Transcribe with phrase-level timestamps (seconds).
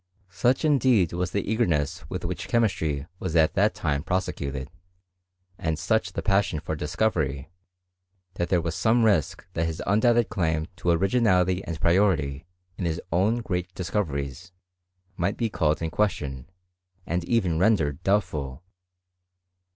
[0.31, 4.67] Such indeed was the eager— ^ ness with which chemistry was at that time prosecuted.^,
[5.59, 7.51] and such the passion for discovery,
[8.33, 12.47] that there wa^ some risk that his undoubted claim to originality and priority
[12.79, 14.51] in his own great discoveries,
[15.17, 16.49] might bis called in question,
[17.05, 18.63] and even rendered doubtful.